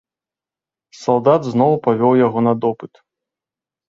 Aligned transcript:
Салдат 0.99 1.41
зноў 1.51 1.73
павёў 1.87 2.13
яго 2.25 2.39
на 2.47 2.53
допыт. 2.65 2.93